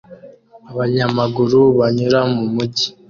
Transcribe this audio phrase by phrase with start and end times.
[0.71, 2.87] Abanyamaguru banyura mu mujyi